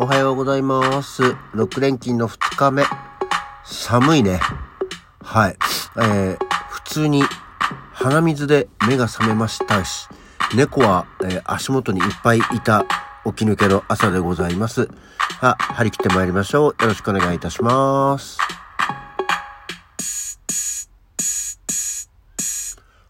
[0.00, 1.24] おはようございます。
[1.24, 2.84] 6連勤の2日目。
[3.64, 4.38] 寒いね。
[5.24, 5.56] はい。
[5.96, 6.38] えー、
[6.70, 7.24] 普通に
[7.94, 10.06] 鼻水で目が覚めましたし、
[10.54, 12.84] 猫は、えー足元にいっぱいいた
[13.26, 14.88] 起き抜けの朝でございます。
[15.40, 16.80] あ、張り切って参りましょう。
[16.80, 18.38] よろしくお願いいたします。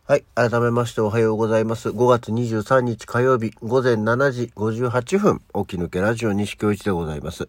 [0.09, 0.25] はい。
[0.34, 1.91] 改めましておはようございます。
[1.91, 7.46] 5月23日火曜日午前7時58分、起き抜けラジオ西京一でございます。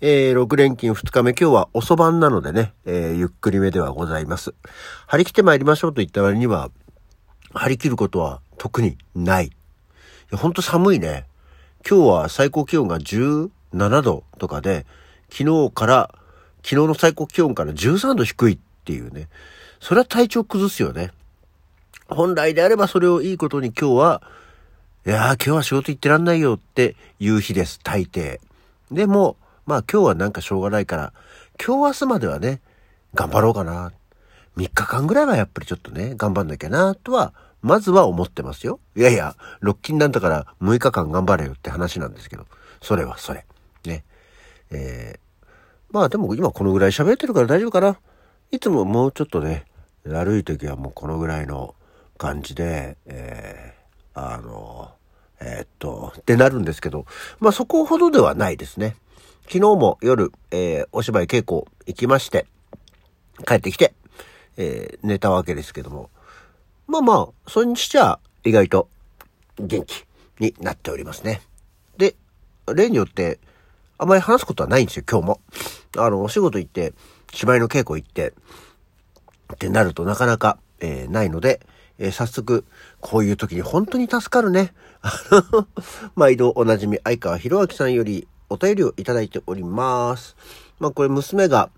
[0.00, 4.54] えー、6連勤2日目、今日は遅番なのでね、えー、ゆっくりめではございます。
[5.08, 6.70] 張り切って参りましょうと言った割には、
[7.52, 9.46] 張り切ることは特にない。
[9.46, 9.50] い
[10.30, 11.26] や、ほんと寒いね。
[11.84, 14.86] 今日は最高気温が17度とかで、
[15.30, 16.14] 昨日から、
[16.58, 19.28] 昨日の最高気温から13度低いっていうね。
[19.80, 21.10] それは体調崩すよね。
[22.08, 24.22] 本来であればそれをいいことに今日は、
[25.06, 28.40] いやー今日は仕事行ってらんないよっていう日です、大抵。
[28.90, 31.12] でも、まあ今日はなんかしょうがないから、
[31.62, 32.60] 今日明日まではね、
[33.14, 33.92] 頑張ろうかな。
[34.56, 38.80] 3日間ぐらいはやっぱりちょっとね、頑張んなきゃな、とは、まずは思ってますよ。
[38.96, 42.46] いやいや、6勤なんだから6日間頑張れよって話なんですけど、
[42.80, 43.44] それはそれ。
[43.84, 44.04] ね。
[44.70, 45.46] えー、
[45.90, 47.98] まあでも今このぐらい喋ってるから大丈夫かな。
[48.50, 49.66] いつももうちょっとね、
[50.06, 51.74] だるい時はもうこのぐらいの
[52.18, 54.90] 感じで、えー、あの、
[55.40, 57.06] えーっと、ってなるんですけど、
[57.38, 58.96] まあそこほどではないですね。
[59.44, 62.46] 昨日も夜、えーお芝居稽古行きまして、
[63.46, 63.94] 帰ってきて、
[64.56, 66.10] えー寝たわけですけども、
[66.86, 68.88] まあまあ、それにしちゃ意外と
[69.58, 70.04] 元気
[70.40, 71.40] になっておりますね。
[71.96, 72.16] で、
[72.74, 73.38] 例によって、
[73.96, 75.40] あまり話すことはないんですよ、今日も。
[75.96, 76.92] あの、お仕事行って、
[77.32, 78.32] 芝居の稽古行って、
[79.54, 81.60] ってなるとなかなか、えーないので、
[81.98, 82.64] えー早速、
[83.00, 84.72] こういう時に本当に助かるね。
[85.02, 85.12] あ
[85.52, 85.66] の
[86.14, 90.36] 毎度おなじみ、相川博明さんよりお便りをいただいております。
[90.78, 91.70] まあこれ娘が、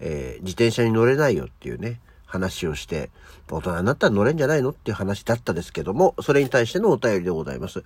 [0.00, 3.10] えー自転車に乗れないよっていうね、話をして、
[3.50, 7.84] 大人になったら乗れんじゃないのっていう話だったですけども、それに対してのお便りでございます。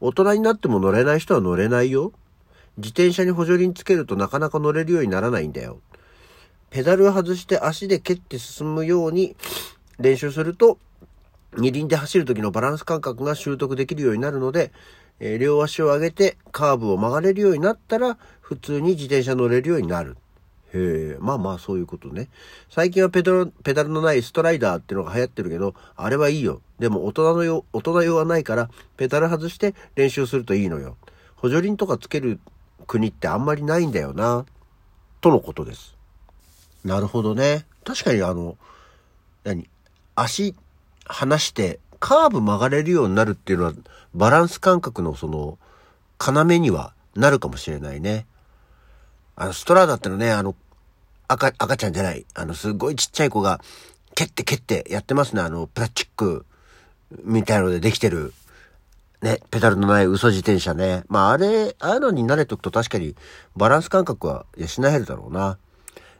[0.00, 2.12] 大人になっても乗れない人は乗れないよ。
[2.78, 5.78] 自転車に補助輪つけるとなかなか乗れるようにならないんだよ。
[6.70, 9.36] ペダルを外して足で蹴って進むように
[9.98, 10.78] 練習すると、
[11.56, 14.72] 二輪で走る時のバランス感覚が習得できるようになるので、
[15.20, 20.16] えー両足を上げてカーブを曲がれるようになったら、普通に自転車乗れるようになる。
[20.74, 22.28] へえ、まあまあそういうことね。
[22.70, 26.62] 最近はペダル、ペダルのないストライダーってのが流行ってるけど、あれはいいよ。
[26.78, 30.96] でも大人のよ、大人用はないから、ペダル外して練習するといいのよ。
[31.36, 32.40] 補助輪とかつける
[32.86, 34.46] 国ってあんまりないんだよな。
[35.20, 35.94] とのことです。
[36.84, 37.66] なるほどね。
[37.84, 38.56] 確かにあの、
[39.44, 39.68] 何？
[40.14, 40.54] 足
[41.12, 43.72] 離してカーブ曲がれるようになるっていうのは
[44.14, 45.58] バランス感覚のその
[46.18, 48.26] 要にはなるかもしれないね。
[49.36, 50.54] あのストラーダってのね、あの
[51.28, 52.24] 赤、赤ちゃんじゃない。
[52.34, 53.60] あのすごいちっちゃい子が
[54.14, 55.42] 蹴って蹴ってやってますね。
[55.42, 56.46] あのプラスチック
[57.24, 58.32] みたいのでできてる
[59.20, 61.04] ね、ペダルのない嘘自転車ね。
[61.08, 63.14] まああれ、ああいうのに慣れておくと確かに
[63.56, 65.58] バランス感覚は養えるだろうな。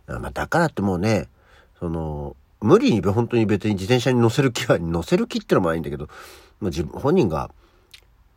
[0.06, 1.28] まあ、だからってもうね、
[1.78, 6.06] その、無理に本当に別に自転車に乗せる気は、乗せる気ってのもないんだけど、
[6.60, 7.50] まあ、自分、本人が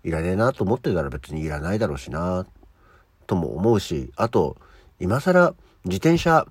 [0.04, 2.46] いらねえなと思ってたら別にいらないだろうしな、
[3.28, 4.58] とも思うし、あと、
[5.00, 6.46] 今更自転車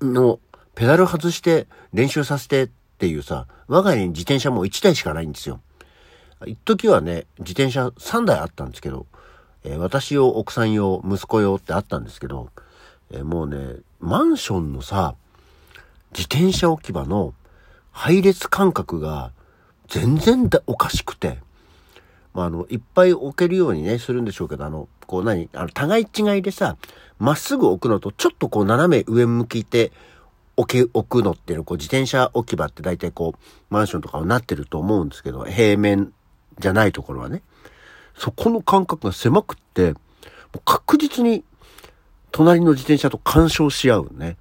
[0.00, 0.40] の
[0.74, 5.60] ペダル外して練習させてっていうさ、我が家に自転車もう1台しかないんですよ。
[6.46, 9.06] 一時はね、自転車3台あったんですけど、
[9.64, 12.50] えー私用、奥さん用、息子用ってあったんですけど、
[13.10, 15.14] えーもうね、マンションのさ、
[16.12, 17.34] 自転車置き場の
[17.90, 19.32] 配列感覚が
[19.88, 21.38] 全然だおかしくて、
[22.34, 26.76] まあ、あの、いっぱい置けるようにね、するんでしょうけど、あの、こう何あの、互い違いでさ、
[27.18, 29.92] まっすぐ置くのと、ちょっとこう斜め上向きて
[30.56, 33.38] 置け、置くのっていうの、こう自転車置き場って大体こう、
[33.70, 36.12] マンションとかはなってると思うんですけど、平面
[36.58, 37.42] じゃないところはね。
[38.16, 39.98] そこの感覚が狭くって、も
[40.56, 41.44] う確実に
[42.30, 44.36] 隣の自転車と干渉し合うね。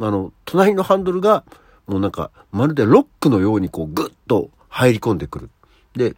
[0.00, 1.44] あの、隣のハンドルが、
[1.86, 5.50] もうなんか、まるでロックのようにこう、ぐっと入り込んでくる。
[5.94, 6.16] で、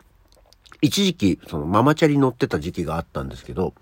[0.80, 3.74] 一時期、そのママチャリ乗ってた時期があったんですけど、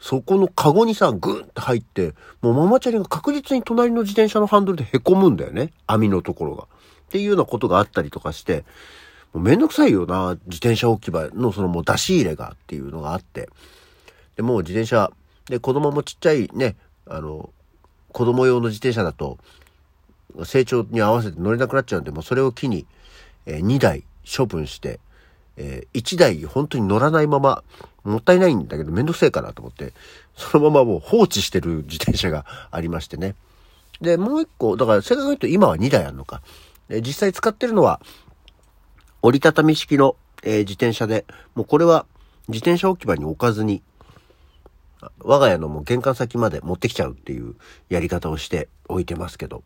[0.00, 5.72] そこのカゴにさ、グーって入って、もうママチャリが確実に隣の自転車のハンドルで凹むんだよね。
[5.86, 6.64] 網のところが。
[6.64, 6.66] っ
[7.10, 8.64] ていうようなことがあったりとかして、
[9.32, 13.48] もうめんどくさいよな、自転車置き場のそのもう出し入れがっていうのがあって。
[14.36, 15.10] で、もう自転車、
[15.48, 16.76] で、子供もちっちゃいね、
[17.06, 17.50] あの、
[18.18, 19.38] 子供用の自転車だと、
[20.44, 22.84] 成長に合わせて乗れなくなっちゃうんで、もうそれを機に、
[23.46, 24.98] えー2台処分して、
[25.56, 27.62] えー、1台本当に乗らないまま、
[28.02, 29.92] もったいないんだけどめんどくせえかなと思って、
[30.34, 33.36] そのままもう放置してる自転車がありましてね。
[34.00, 36.42] で、もう一個、だから正確に言うと今は2台あるのか。
[36.88, 38.00] 実際使ってるのは、
[39.22, 41.24] 折りたたみ式の、えー、自転車で、
[41.54, 42.04] もうこれは
[42.48, 43.80] 自転車置き場に置かずに、
[45.20, 47.54] 我が家のもう玄関先まで持ってきちゃうっていう
[47.88, 49.62] やり方をして置いてますけど、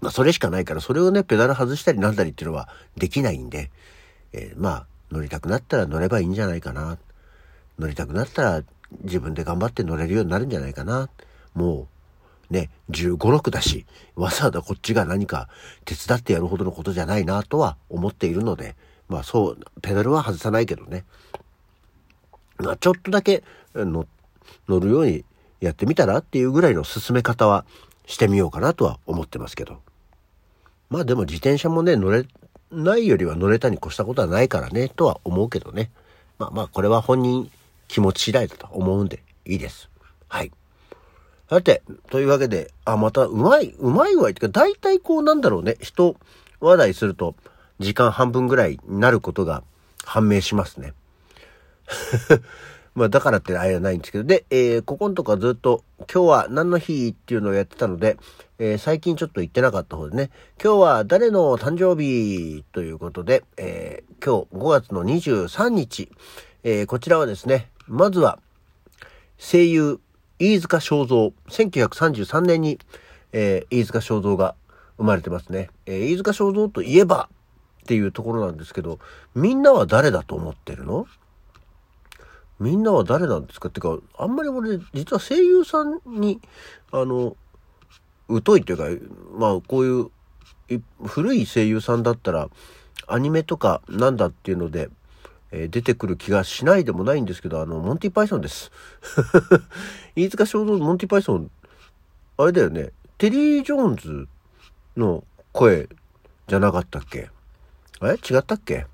[0.00, 3.70] まあそれしかないからそれをね、ペダル外したりなんだりっていうのはできないんで、
[4.32, 6.98] えー、まあ乗りたくなったら乗ればいいんじゃないかな。
[7.78, 8.62] 乗りたくなったら
[9.02, 11.08] 自分で頑張って乗れるようになるんじゃないかな。
[11.54, 11.88] も
[12.50, 13.84] うね、15、6だし、
[14.16, 15.48] わざわざこっちが何か
[15.84, 18.74] 手伝ってやるほどのことじゃないなとは思っているので、
[19.08, 21.04] まあそう、ペダルは外さないけどね。
[22.58, 23.42] まあちょっとだけ
[23.74, 24.06] 乗
[24.68, 25.24] るように
[25.60, 27.64] やってみたらっていうぐらいの進め方は
[28.06, 29.80] してみようかなとは思ってますけど。
[30.90, 32.24] まあでも自転車もね、乗れ
[32.70, 35.90] ないよりは乗れたに越したことはないからね、とは思うけどね。
[36.38, 37.50] まあまあこれは本人
[37.88, 39.90] 気持ち次第だと思うんでいいです。
[40.28, 40.52] はい。
[41.50, 46.16] さて、というわけで、あ、またうまい、うまいわいってか、大体こうなんだろうね、人
[46.60, 47.34] 話題すると
[47.78, 49.62] 時間半分ぐらいになることが
[50.04, 50.94] 判明しますね。
[52.94, 58.16] まあだからってあれはないんですけど、で、えー、ここのとこはずっと今日は何の日っていうのをやってたので、
[58.58, 60.30] えー、最近ちょっと言ってなかった方でね、
[60.62, 66.10] 今日は誰の誕生日ということで、えー、今日5月の23日、
[66.64, 68.40] えー、こちらはですね、まずは
[69.38, 70.00] 声優
[70.40, 72.78] 飯塚正蔵、1933年に、
[73.32, 74.54] えー、飯塚正蔵が
[74.96, 75.70] 生まれてますね。
[75.86, 77.28] えー、飯塚正蔵といえば
[77.82, 78.98] っていうところなんですけど、
[79.34, 81.06] みんなは誰だと思ってるの？
[82.60, 83.68] みんなは誰なんですか？
[83.68, 86.40] ってか、あんまり俺、実は声優さんに、
[86.90, 87.36] あの、
[88.44, 88.84] 疎いというか、
[89.38, 90.00] まあ、こうい
[90.76, 92.48] う、古い声優さんだったら、
[93.06, 94.90] アニメとかなんだっていうので、
[95.50, 98.70] えー、出てくる気がしないでもないんですけど、あの、モンティパイソンです。
[100.14, 101.50] 飯塚正蔵モンティパイソン、
[102.36, 104.28] あれだよね、テリー・ジョーンズ
[104.96, 105.88] の声
[106.46, 107.30] じゃなかったっけ？
[108.02, 108.86] え違ったっけ？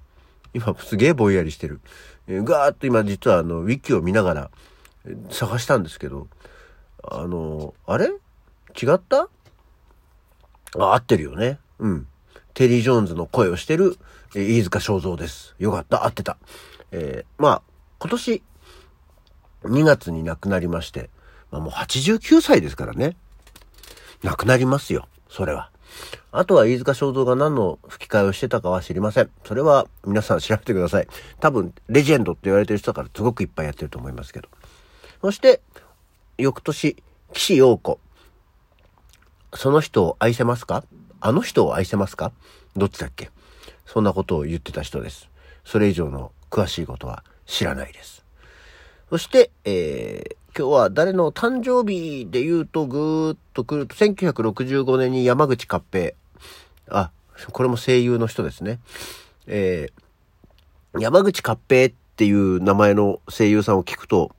[0.55, 1.81] 今すげえぼんやりしてる。
[2.27, 4.51] えー、ガーッと今実はあの、ウィキを見ながら
[5.31, 6.29] 探したんですけど、
[7.03, 8.07] あの、あれ？
[8.07, 9.29] 違った？
[10.79, 11.59] あ、合ってるよね。
[11.79, 12.07] うん。
[12.55, 13.97] テリー・ジョーンズの声をしてる、
[14.35, 15.55] えー、飯塚正蔵です。
[15.59, 16.39] よかった、合ってた。
[16.93, 17.63] えー、まあ、
[17.99, 18.43] 今年
[19.65, 21.11] 2月に亡くなりまして、
[21.51, 23.17] まあもう89歳ですからね。
[24.23, 25.09] 亡くなりますよ。
[25.29, 25.71] それは。
[26.33, 29.31] あとは飯塚正蔵が何の吹き替えをしてたかは知りません。
[29.45, 31.09] それは皆さん調べてください。
[31.41, 34.49] 多分、レジェンドって言われてる人だからすごくいっぱいやってると思いますけど。
[35.21, 35.61] そして、
[36.37, 36.97] 翌年、
[37.33, 38.01] 岸陽子。
[39.55, 40.85] その人を愛せますか？
[41.21, 42.33] あの人を愛せますか？
[42.75, 43.31] どっちだっけ？
[43.87, 45.31] そんなことを言ってた人です。
[45.65, 48.24] それ以上の詳しいことは知らないです。
[49.11, 56.15] そして、えー、今日は誰の誕生日で言うとぐーっと来ると、1965年に山口勝平。
[56.89, 57.11] あ、
[57.53, 58.81] これも声優の人ですね。
[59.47, 64.35] えー、山口勝平っていう名前の声優さんを聞くと、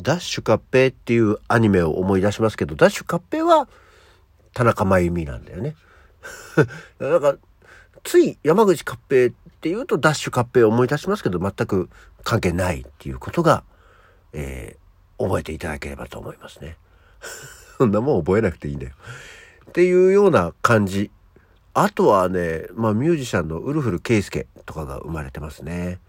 [0.00, 3.68] ダッシュ合併っていうアニメを思い出しますけど、ダッシュ合併は
[4.54, 5.74] 田中真由美なんだよね。
[7.00, 7.36] なんか、
[8.04, 11.90] つい山口合併っていうとダッシュ合併を思い出しますけど、全く
[12.22, 13.64] 関係ないっていうことが、
[14.32, 16.76] えー、覚えていただければと思いますね。
[17.78, 18.92] そんなもん覚えなくていいんだよ。
[19.68, 21.10] っていうような感じ。
[21.74, 26.00] あとはね、まあミュージシャンのウルフル圭介とかが生まれてますね。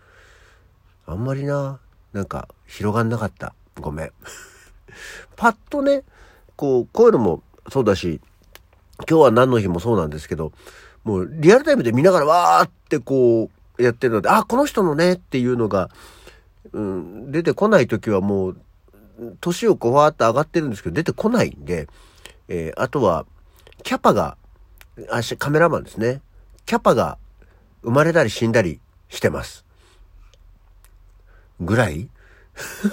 [1.05, 1.79] あんまりな、
[2.13, 3.53] なんか広がんなかった。
[3.79, 4.11] ごめん。
[5.35, 6.03] パッとね、
[6.55, 8.19] こう、こういうのもそうだし、
[9.09, 10.51] 今日は何の日もそうなんですけど、
[11.03, 15.89] もうリアルタイムで見ながらわーってこうやってるので、あ、この人のねっていうのが、
[16.73, 18.61] うん、出てこない時はもう、
[19.41, 21.87] 年をこうわーって上がってるんですけど、出てこないんで、
[22.47, 23.25] えー、あとは、
[23.83, 24.37] キャパが、
[25.09, 26.21] あ、カメラマンですね。
[26.65, 27.17] キャパが
[27.81, 29.65] 生まれたり死んだりしてます。
[31.59, 32.09] ぐらい？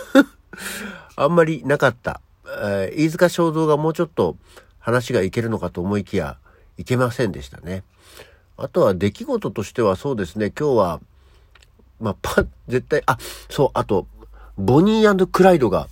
[1.16, 2.20] あんまりなかった。
[2.46, 4.36] えー、飯塚正蔵がもうちょっと
[4.78, 6.38] 話がいけるのかと思いきや、
[6.78, 7.82] いけませんでしたね。
[8.56, 11.00] あとは出来事としてはそうですね、今日は、
[12.00, 13.18] まあ、パ 絶対、あ、
[13.50, 14.06] そう、あと、
[14.56, 15.88] ボニークライドが、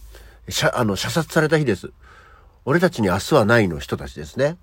[0.49, 1.91] しゃ、あの、射殺された日です。
[2.65, 4.57] 俺たちに明日はないの人たちですね。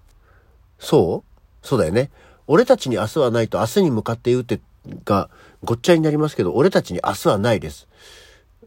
[0.80, 1.24] そ
[1.64, 1.68] う？
[1.68, 2.10] そうだよね。
[2.48, 4.60] 俺たちに明日はないと明日に向かって言うって
[5.06, 5.30] が
[5.64, 7.88] ごっちゃになりますけど、俺たちに明日はないです。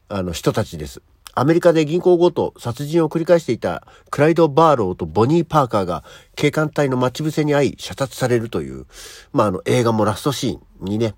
[0.09, 1.03] あの人たちです。
[1.35, 6.05] アメリカで銀行強盗、殺人を繰り返していたクライド・バーローとボニー・パーカーが
[6.37, 8.87] 警官隊の待ち伏せに遭い射殺されるという、
[9.33, 11.17] まあ、あの映画もラストシーンにね、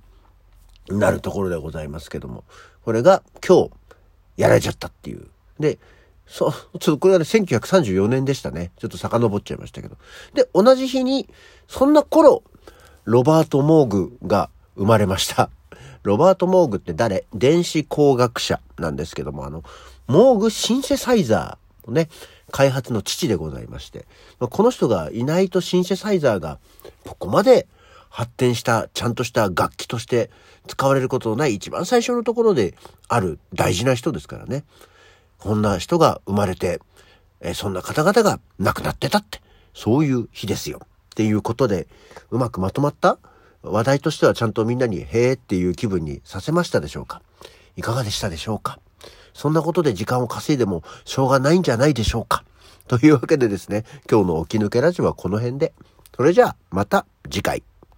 [0.89, 2.45] なるところでございますけども、
[2.85, 3.71] これが今日
[4.37, 5.27] やられちゃったっていう。
[5.59, 5.79] で、
[6.27, 8.73] そう、ちょっとこれはね、1934年でしたね。
[8.79, 9.97] ちょっと遡っちゃいましたけど。
[10.35, 11.29] で、同じ日に、
[11.69, 12.43] そんな頃、
[13.05, 15.51] ロバート・モーグが生まれました。
[16.03, 17.27] ロバート・モーグって誰？
[17.35, 19.63] 電子工学者なんですけども、あの、
[20.09, 22.09] モーグシンセサイザーのね、
[22.51, 24.07] 開発の父でございまして、
[24.39, 26.59] この人がいないとシンセサイザーが
[27.05, 27.67] ここまで
[28.17, 30.31] 発展した、ちゃんとした楽器として
[30.67, 32.75] 使われることのない一番最初のところで
[33.09, 34.65] ある大事な人ですからね。
[35.37, 36.81] こんな人が生まれて、
[37.43, 39.43] えそんな方々が亡くなってたって、
[39.75, 40.81] そういう日ですよ。
[40.83, 41.89] っていうことで、
[42.31, 43.19] うまくまとまった
[43.61, 47.21] 話題としてはちゃんとみんなに、へーっていう気分にさせましたでしょうか
[47.77, 48.79] いかがでしたでしょうか
[49.35, 52.45] そんなことで時間を稼いでもしょうがないんじゃないでしょうか
[52.89, 55.75] というわけでですね、今日の起き抜けラジオはこの辺で。
[56.17, 57.63] それじゃあ、また次回。